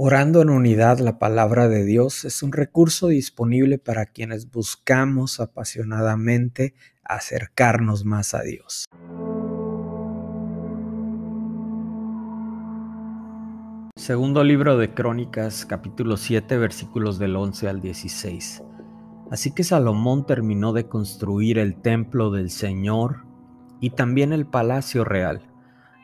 Orando 0.00 0.42
en 0.42 0.50
unidad 0.50 1.00
la 1.00 1.18
palabra 1.18 1.66
de 1.66 1.84
Dios 1.84 2.24
es 2.24 2.44
un 2.44 2.52
recurso 2.52 3.08
disponible 3.08 3.78
para 3.78 4.06
quienes 4.06 4.48
buscamos 4.48 5.40
apasionadamente 5.40 6.76
acercarnos 7.02 8.04
más 8.04 8.32
a 8.32 8.42
Dios. 8.42 8.84
Segundo 13.96 14.44
libro 14.44 14.78
de 14.78 14.94
Crónicas, 14.94 15.66
capítulo 15.66 16.16
7, 16.16 16.58
versículos 16.58 17.18
del 17.18 17.34
11 17.34 17.68
al 17.68 17.80
16. 17.80 18.62
Así 19.32 19.52
que 19.52 19.64
Salomón 19.64 20.26
terminó 20.26 20.72
de 20.72 20.86
construir 20.86 21.58
el 21.58 21.74
templo 21.74 22.30
del 22.30 22.50
Señor 22.50 23.26
y 23.80 23.90
también 23.90 24.32
el 24.32 24.46
palacio 24.46 25.02
real 25.02 25.42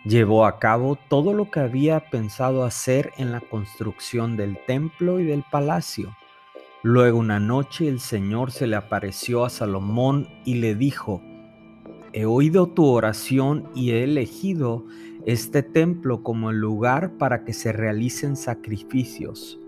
Llevó 0.05 0.45
a 0.45 0.59
cabo 0.59 0.99
todo 1.09 1.33
lo 1.33 1.51
que 1.51 1.61
había 1.61 2.11
pensado 2.11 2.65
hacer 2.65 3.13
en 3.17 3.33
la 3.33 3.41
construcción 3.41 4.37
del 4.37 4.59
templo 4.67 5.19
y 5.19 5.25
del 5.25 5.45
palacio. 5.51 6.15
Luego 6.83 7.19
una 7.19 7.41
noche 7.41 7.89
el 7.89 8.01
Señor 8.01 8.51
se 8.51 8.67
le 8.67 8.77
apareció 8.77 9.47
a 9.47 9.51
Salomón 9.51 10.29
y 10.45 10.57
le 10.57 10.75
dijo, 10.75 11.23
He 12.13 12.27
oído 12.27 12.67
tu 12.67 12.85
oración 12.85 13.71
y 13.75 13.93
he 13.93 14.05
elegido 14.05 14.85
este 15.25 15.63
templo 15.63 16.23
como 16.23 16.51
el 16.51 16.59
lugar 16.59 17.13
para 17.13 17.47
que 17.47 17.55
se 17.55 17.73
realicen 17.73 18.37
sacrificios. 18.37 19.59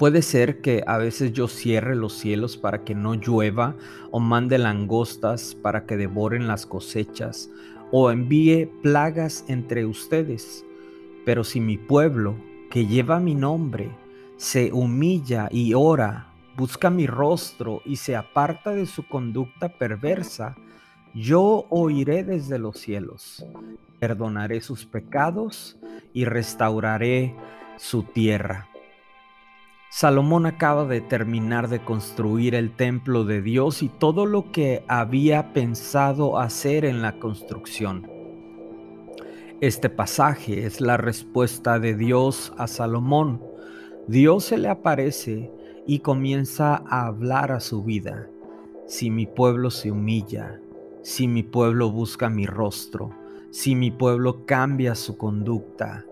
Puede 0.00 0.22
ser 0.22 0.60
que 0.62 0.82
a 0.86 0.98
veces 0.98 1.32
yo 1.32 1.46
cierre 1.46 1.94
los 1.94 2.14
cielos 2.14 2.56
para 2.56 2.82
que 2.82 2.96
no 2.96 3.14
llueva 3.14 3.76
o 4.10 4.18
mande 4.18 4.58
langostas 4.58 5.54
para 5.54 5.86
que 5.86 5.96
devoren 5.96 6.48
las 6.48 6.66
cosechas 6.66 7.50
o 7.92 8.10
envíe 8.10 8.66
plagas 8.82 9.44
entre 9.48 9.84
ustedes. 9.84 10.64
Pero 11.24 11.44
si 11.44 11.60
mi 11.60 11.76
pueblo, 11.76 12.36
que 12.70 12.86
lleva 12.86 13.20
mi 13.20 13.34
nombre, 13.34 13.90
se 14.36 14.72
humilla 14.72 15.48
y 15.50 15.74
ora, 15.74 16.32
busca 16.56 16.88
mi 16.88 17.06
rostro 17.06 17.82
y 17.84 17.96
se 17.96 18.16
aparta 18.16 18.70
de 18.70 18.86
su 18.86 19.06
conducta 19.06 19.68
perversa, 19.68 20.56
yo 21.14 21.66
oiré 21.70 22.22
desde 22.22 22.58
los 22.58 22.78
cielos, 22.78 23.44
perdonaré 23.98 24.60
sus 24.60 24.86
pecados 24.86 25.76
y 26.12 26.24
restauraré 26.24 27.34
su 27.76 28.04
tierra. 28.04 28.69
Salomón 29.92 30.46
acaba 30.46 30.84
de 30.84 31.00
terminar 31.00 31.68
de 31.68 31.82
construir 31.82 32.54
el 32.54 32.70
templo 32.76 33.24
de 33.24 33.42
Dios 33.42 33.82
y 33.82 33.88
todo 33.88 34.24
lo 34.24 34.52
que 34.52 34.84
había 34.86 35.52
pensado 35.52 36.38
hacer 36.38 36.84
en 36.84 37.02
la 37.02 37.18
construcción. 37.18 38.08
Este 39.60 39.90
pasaje 39.90 40.64
es 40.64 40.80
la 40.80 40.96
respuesta 40.96 41.80
de 41.80 41.96
Dios 41.96 42.52
a 42.56 42.68
Salomón. 42.68 43.42
Dios 44.06 44.44
se 44.44 44.58
le 44.58 44.68
aparece 44.68 45.50
y 45.88 45.98
comienza 45.98 46.84
a 46.86 47.06
hablar 47.06 47.50
a 47.50 47.58
su 47.58 47.82
vida. 47.82 48.30
Si 48.86 49.10
mi 49.10 49.26
pueblo 49.26 49.72
se 49.72 49.90
humilla, 49.90 50.60
si 51.02 51.26
mi 51.26 51.42
pueblo 51.42 51.90
busca 51.90 52.30
mi 52.30 52.46
rostro, 52.46 53.10
si 53.50 53.74
mi 53.74 53.90
pueblo 53.90 54.46
cambia 54.46 54.94
su 54.94 55.16
conducta, 55.16 56.06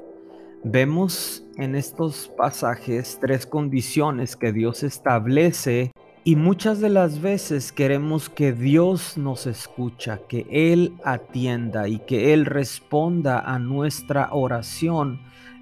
Vemos 0.64 1.44
en 1.56 1.76
estos 1.76 2.32
pasajes 2.36 3.18
tres 3.20 3.46
condiciones 3.46 4.34
que 4.34 4.52
Dios 4.52 4.82
establece 4.82 5.92
y 6.24 6.34
muchas 6.34 6.80
de 6.80 6.90
las 6.90 7.22
veces 7.22 7.70
queremos 7.70 8.28
que 8.28 8.52
Dios 8.52 9.16
nos 9.16 9.46
escucha, 9.46 10.20
que 10.28 10.46
Él 10.50 10.94
atienda 11.04 11.88
y 11.88 12.00
que 12.00 12.34
Él 12.34 12.44
responda 12.44 13.38
a 13.38 13.60
nuestra 13.60 14.30
oración, 14.32 15.20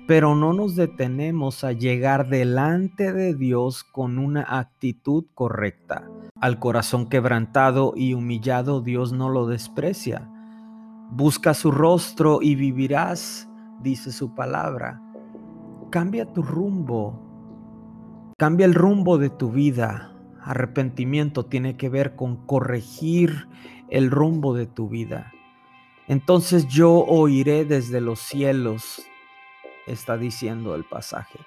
pero 0.08 0.34
no 0.34 0.54
nos 0.54 0.76
detenemos 0.76 1.62
a 1.62 1.72
llegar 1.72 2.30
delante 2.30 3.12
de 3.12 3.34
Dios 3.34 3.84
con 3.84 4.18
una 4.18 4.46
actitud 4.48 5.26
correcta. 5.34 6.08
Al 6.40 6.58
corazón 6.58 7.10
quebrantado 7.10 7.92
y 7.94 8.14
humillado 8.14 8.80
Dios 8.80 9.12
no 9.12 9.28
lo 9.28 9.46
desprecia. 9.46 10.26
Busca 11.10 11.52
su 11.52 11.70
rostro 11.70 12.40
y 12.40 12.54
vivirás 12.54 13.46
dice 13.80 14.12
su 14.12 14.34
palabra. 14.34 15.00
Cambia 15.90 16.32
tu 16.32 16.42
rumbo. 16.42 17.22
Cambia 18.38 18.66
el 18.66 18.74
rumbo 18.74 19.18
de 19.18 19.30
tu 19.30 19.50
vida. 19.50 20.12
Arrepentimiento 20.42 21.46
tiene 21.46 21.76
que 21.76 21.88
ver 21.88 22.16
con 22.16 22.46
corregir 22.46 23.48
el 23.88 24.10
rumbo 24.10 24.54
de 24.54 24.66
tu 24.66 24.88
vida. 24.88 25.32
Entonces 26.08 26.68
yo 26.68 26.92
oiré 26.92 27.64
desde 27.64 28.00
los 28.00 28.20
cielos, 28.20 29.02
está 29.86 30.16
diciendo 30.16 30.74
el 30.76 30.84
pasaje. 30.84 31.40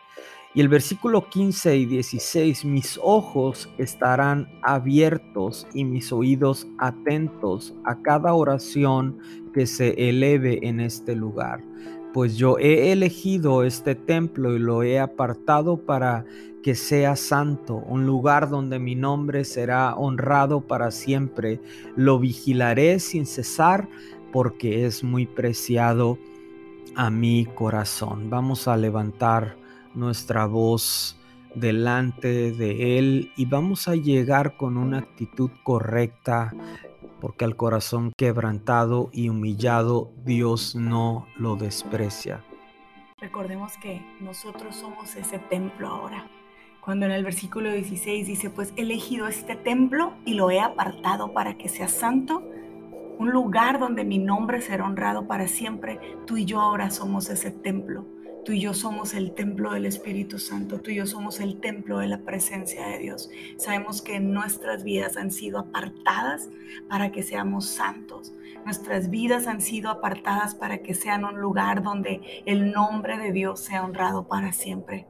Y 0.54 0.62
el 0.62 0.68
versículo 0.68 1.30
15 1.30 1.78
y 1.78 1.86
16, 1.86 2.66
mis 2.66 3.00
ojos 3.02 3.70
estarán 3.78 4.50
abiertos 4.64 5.68
y 5.74 5.86
mis 5.86 6.12
oídos 6.12 6.68
atentos 6.80 7.76
a 7.86 8.02
cada 8.02 8.34
oración 8.34 9.20
que 9.54 9.68
se 9.68 10.10
eleve 10.10 10.60
en 10.68 10.80
este 10.80 11.16
lugar 11.16 11.62
pues 12.14 12.38
yo 12.38 12.58
he 12.58 12.92
elegido 12.92 13.64
este 13.64 13.96
templo 13.96 14.56
y 14.56 14.60
lo 14.60 14.84
he 14.84 15.00
apartado 15.00 15.78
para 15.78 16.26
que 16.64 16.76
sea 16.76 17.16
santo, 17.16 17.76
un 17.76 18.06
lugar 18.06 18.50
donde 18.50 18.80
mi 18.80 18.96
nombre 18.96 19.46
será 19.46 19.96
honrado 19.96 20.62
para 20.62 20.92
siempre. 20.92 21.62
Lo 21.96 22.20
vigilaré 22.20 23.00
sin 23.00 23.26
cesar 23.26 23.88
porque 24.32 24.86
es 24.86 25.04
muy 25.04 25.26
preciado 25.26 26.18
a 26.96 27.10
mi 27.10 27.46
corazón. 27.46 28.30
Vamos 28.30 28.68
a 28.68 28.76
levantar 28.76 29.56
nuestra 29.96 30.46
voz 30.46 31.18
delante 31.56 32.52
de 32.52 33.00
Él 33.00 33.32
y 33.38 33.46
vamos 33.46 33.88
a 33.88 33.96
llegar 33.96 34.58
con 34.58 34.78
una 34.78 35.00
actitud 35.00 35.50
correcta 35.64 36.54
porque 37.20 37.46
al 37.46 37.56
corazón 37.56 38.12
quebrantado 38.18 39.10
y 39.12 39.30
humillado 39.30 40.12
Dios 40.24 40.76
no 40.76 41.28
lo 41.38 41.56
desprecia. 41.56 42.44
Recordemos 43.20 43.78
que 43.78 44.02
nosotros 44.20 44.76
somos 44.76 45.16
ese 45.16 45.40
templo 45.40 45.88
ahora. 45.88 46.28
Cuando 46.82 47.06
en 47.06 47.12
el 47.12 47.24
versículo 47.24 47.72
16 47.72 48.26
dice, 48.26 48.50
pues 48.50 48.74
he 48.78 48.82
elegido 48.82 49.28
este 49.28 49.56
templo 49.56 50.14
y 50.26 50.34
lo 50.34 50.50
he 50.50 50.60
apartado 50.60 51.34
para 51.34 51.58
que 51.58 51.68
sea 51.70 51.88
santo, 51.88 52.42
un 53.18 53.32
lugar 53.32 53.80
donde 53.80 54.06
mi 54.06 54.18
nombre 54.18 54.62
será 54.62 54.86
honrado 54.86 55.28
para 55.28 55.48
siempre, 55.48 56.00
tú 56.26 56.38
y 56.38 56.46
yo 56.46 56.62
ahora 56.62 56.90
somos 56.90 57.30
ese 57.30 57.52
templo 57.52 58.06
Tú 58.46 58.54
y 58.54 58.62
yo 58.62 58.74
somos 58.74 59.14
el 59.14 59.34
templo 59.34 59.74
del 59.74 59.86
Espíritu 59.86 60.40
Santo, 60.40 60.80
tú 60.80 60.92
y 60.92 60.96
yo 60.96 61.06
somos 61.06 61.40
el 61.40 61.60
templo 61.60 62.00
de 62.00 62.08
la 62.08 62.20
presencia 62.20 62.88
de 62.88 62.98
Dios. 62.98 63.30
Sabemos 63.58 64.02
que 64.02 64.20
nuestras 64.20 64.84
vidas 64.84 65.18
han 65.18 65.32
sido 65.32 65.60
apartadas 65.60 66.50
para 66.88 67.12
que 67.12 67.22
seamos 67.22 67.66
santos. 67.66 68.34
Nuestras 68.66 69.10
vidas 69.10 69.48
han 69.48 69.62
sido 69.62 69.90
apartadas 69.90 70.56
para 70.56 70.80
que 70.80 70.94
sean 70.94 71.26
un 71.26 71.40
lugar 71.40 71.84
donde 71.84 72.44
el 72.46 72.72
nombre 72.72 73.18
de 73.18 73.32
Dios 73.32 73.60
sea 73.60 73.84
honrado 73.84 74.28
para 74.28 74.54
siempre. 74.54 75.06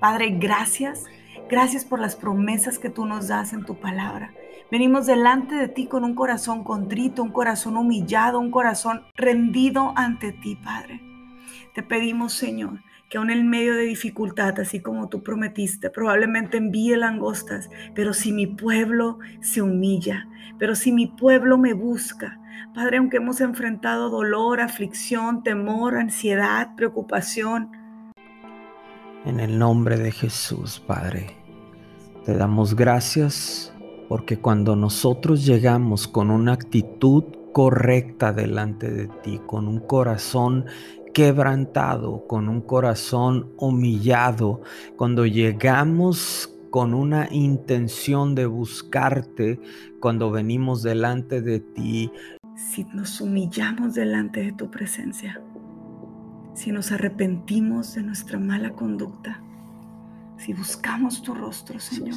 Padre, 0.00 0.30
gracias. 0.38 1.04
Gracias 1.48 1.84
por 1.84 2.00
las 2.00 2.16
promesas 2.16 2.78
que 2.78 2.90
tú 2.90 3.06
nos 3.06 3.28
das 3.28 3.52
en 3.52 3.64
tu 3.64 3.78
palabra. 3.78 4.32
Venimos 4.70 5.06
delante 5.06 5.54
de 5.54 5.68
ti 5.68 5.86
con 5.86 6.04
un 6.04 6.14
corazón 6.14 6.64
contrito, 6.64 7.22
un 7.22 7.30
corazón 7.30 7.76
humillado, 7.76 8.38
un 8.40 8.50
corazón 8.50 9.02
rendido 9.14 9.92
ante 9.96 10.32
ti, 10.32 10.56
Padre. 10.56 11.11
Te 11.74 11.82
pedimos, 11.82 12.34
Señor, 12.34 12.82
que 13.08 13.16
aún 13.16 13.30
en 13.30 13.48
medio 13.48 13.74
de 13.74 13.84
dificultad, 13.84 14.60
así 14.60 14.80
como 14.80 15.08
tú 15.08 15.22
prometiste, 15.22 15.88
probablemente 15.88 16.58
envíe 16.58 16.96
langostas, 16.96 17.70
pero 17.94 18.12
si 18.12 18.30
mi 18.30 18.46
pueblo 18.46 19.18
se 19.40 19.62
humilla, 19.62 20.28
pero 20.58 20.74
si 20.74 20.92
mi 20.92 21.06
pueblo 21.06 21.56
me 21.56 21.72
busca, 21.72 22.38
Padre, 22.74 22.98
aunque 22.98 23.16
hemos 23.16 23.40
enfrentado 23.40 24.10
dolor, 24.10 24.60
aflicción, 24.60 25.42
temor, 25.42 25.96
ansiedad, 25.96 26.74
preocupación. 26.76 27.70
En 29.24 29.40
el 29.40 29.58
nombre 29.58 29.96
de 29.96 30.12
Jesús, 30.12 30.78
Padre, 30.78 31.34
te 32.26 32.34
damos 32.34 32.76
gracias 32.76 33.74
porque 34.10 34.38
cuando 34.38 34.76
nosotros 34.76 35.46
llegamos 35.46 36.06
con 36.06 36.30
una 36.30 36.52
actitud 36.52 37.24
correcta 37.52 38.32
delante 38.32 38.90
de 38.90 39.08
ti, 39.22 39.40
con 39.46 39.68
un 39.68 39.80
corazón 39.80 40.66
quebrantado, 41.12 42.26
con 42.26 42.48
un 42.48 42.60
corazón 42.60 43.52
humillado, 43.58 44.62
cuando 44.96 45.26
llegamos 45.26 46.52
con 46.70 46.94
una 46.94 47.28
intención 47.30 48.34
de 48.34 48.46
buscarte, 48.46 49.60
cuando 50.00 50.30
venimos 50.30 50.82
delante 50.82 51.42
de 51.42 51.60
ti. 51.60 52.10
Si 52.56 52.84
nos 52.84 53.20
humillamos 53.20 53.94
delante 53.94 54.42
de 54.42 54.52
tu 54.52 54.70
presencia, 54.70 55.40
si 56.54 56.72
nos 56.72 56.92
arrepentimos 56.92 57.94
de 57.94 58.02
nuestra 58.02 58.38
mala 58.38 58.70
conducta, 58.70 59.42
si 60.38 60.54
buscamos 60.54 61.22
tu 61.22 61.34
rostro, 61.34 61.78
Señor, 61.78 62.16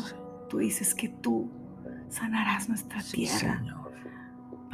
tú 0.50 0.60
dices 0.60 0.96
que 0.96 1.10
tú 1.10 1.52
sanarás 2.10 2.70
nuestra 2.70 3.02
tierra. 3.02 3.62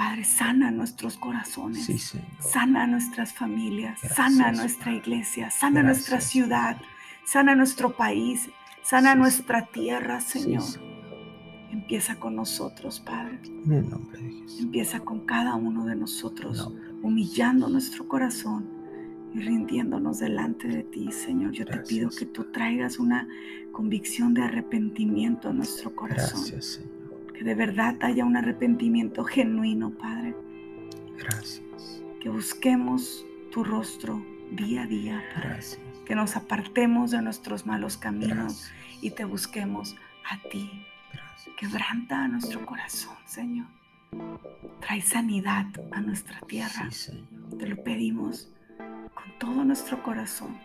Padre, 0.01 0.23
sana 0.23 0.71
nuestros 0.71 1.15
corazones, 1.15 2.15
sana 2.39 2.87
nuestras 2.87 3.33
familias, 3.33 3.99
sana 3.99 4.51
nuestra 4.51 4.95
iglesia, 4.95 5.51
sana 5.51 5.83
nuestra 5.83 6.19
ciudad, 6.19 6.77
Sana 7.23 7.53
nuestro 7.53 7.95
país, 7.95 8.49
sana 8.81 9.13
nuestra 9.13 9.67
tierra, 9.67 10.19
Señor. 10.19 10.63
Empieza 11.71 12.19
con 12.19 12.35
nosotros, 12.35 12.99
Padre. 12.99 13.39
En 13.43 13.71
el 13.71 13.89
nombre 13.91 14.19
de 14.19 14.31
Jesús. 14.31 14.61
Empieza 14.61 15.01
con 15.01 15.27
cada 15.27 15.53
uno 15.53 15.85
de 15.85 15.95
nosotros, 15.95 16.73
humillando 17.03 17.69
nuestro 17.69 18.07
corazón 18.07 18.65
y 19.35 19.39
rindiéndonos 19.39 20.17
delante 20.17 20.67
de 20.67 20.81
ti, 20.81 21.11
Señor. 21.11 21.51
Yo 21.51 21.63
te 21.63 21.77
pido 21.77 22.09
que 22.09 22.25
tú 22.25 22.45
traigas 22.45 22.97
una 22.97 23.27
convicción 23.71 24.33
de 24.33 24.41
arrepentimiento 24.45 25.49
a 25.49 25.53
nuestro 25.53 25.95
corazón. 25.95 26.41
Gracias, 26.41 26.65
Señor. 26.65 27.00
Que 27.41 27.45
de 27.45 27.55
verdad 27.55 27.95
haya 28.01 28.23
un 28.23 28.37
arrepentimiento 28.37 29.23
genuino, 29.23 29.89
Padre. 29.89 30.35
Gracias. 31.17 32.03
Que 32.21 32.29
busquemos 32.29 33.25
tu 33.51 33.63
rostro 33.63 34.23
día 34.51 34.83
a 34.83 34.85
día. 34.85 35.23
Gracias. 35.35 35.79
Que 36.05 36.13
nos 36.13 36.35
apartemos 36.35 37.09
de 37.09 37.19
nuestros 37.23 37.65
malos 37.65 37.97
caminos 37.97 38.71
y 39.01 39.09
te 39.09 39.25
busquemos 39.25 39.95
a 40.29 40.37
ti. 40.49 40.69
Quebranta 41.57 42.25
a 42.25 42.27
nuestro 42.27 42.63
corazón, 42.63 43.15
Señor. 43.25 43.65
Trae 44.79 45.01
sanidad 45.01 45.65
a 45.89 45.99
nuestra 45.99 46.41
tierra. 46.41 46.89
Te 47.57 47.65
lo 47.65 47.83
pedimos 47.83 48.51
con 49.15 49.39
todo 49.39 49.65
nuestro 49.65 50.03
corazón 50.03 50.59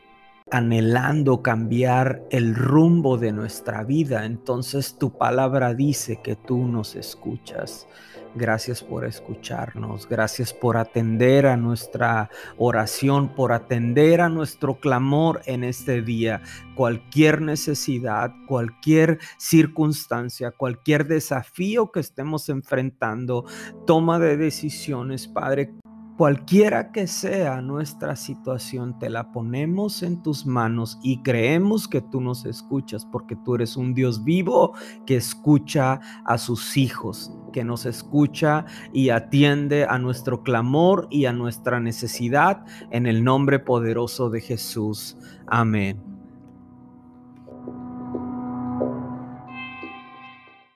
anhelando 0.51 1.43
cambiar 1.43 2.23
el 2.31 2.55
rumbo 2.55 3.19
de 3.19 3.33
nuestra 3.33 3.83
vida, 3.83 4.25
entonces 4.25 4.97
tu 4.97 5.17
palabra 5.17 5.75
dice 5.75 6.21
que 6.23 6.37
tú 6.37 6.69
nos 6.69 6.95
escuchas. 6.95 7.89
Gracias 8.37 8.83
por 8.85 9.07
escucharnos, 9.07 10.07
gracias 10.09 10.53
por 10.53 10.77
atender 10.77 11.47
a 11.47 11.57
nuestra 11.57 12.31
oración, 12.59 13.35
por 13.35 13.53
atender 13.53 14.21
a 14.21 14.29
nuestro 14.29 14.79
clamor 14.79 15.41
en 15.47 15.65
este 15.65 16.03
día. 16.03 16.43
Cualquier 16.75 17.41
necesidad, 17.41 18.31
cualquier 18.47 19.19
circunstancia, 19.39 20.51
cualquier 20.51 21.07
desafío 21.07 21.91
que 21.91 22.01
estemos 22.01 22.51
enfrentando, 22.51 23.47
toma 23.87 24.19
de 24.19 24.37
decisiones, 24.37 25.27
Padre, 25.27 25.73
Cualquiera 26.17 26.93
que 26.93 27.07
sea 27.07 27.61
nuestra 27.61 28.17
situación, 28.17 28.99
te 28.99 29.11
la 29.11 29.33
ponemos 29.33 30.03
en 30.03 30.23
tus 30.23 30.47
manos 30.47 30.99
y 31.03 31.23
creemos 31.23 31.87
que 31.87 32.01
tú 32.01 32.23
nos 32.23 32.47
escuchas 32.47 33.05
porque 33.05 33.37
tú 33.37 33.57
eres 33.57 33.77
un 33.77 33.93
Dios 33.93 34.25
vivo 34.25 34.73
que 35.05 35.17
escucha 35.17 36.01
a 36.25 36.39
sus 36.39 36.79
hijos, 36.79 37.37
que 37.53 37.65
nos 37.65 37.85
escucha 37.85 38.65
y 38.95 39.11
atiende 39.11 39.85
a 39.85 39.99
nuestro 39.99 40.43
clamor 40.43 41.07
y 41.11 41.27
a 41.27 41.35
nuestra 41.35 41.81
necesidad 41.81 42.65
en 42.91 43.07
el 43.07 43.23
nombre 43.23 43.59
poderoso 43.59 44.31
de 44.31 44.41
Jesús. 44.41 45.19
Amén. 45.47 46.16